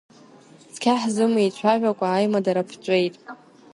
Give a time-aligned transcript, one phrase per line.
[0.73, 3.15] Цқьа ҳзымеицәажәакәа, аимадара ԥҵәеит.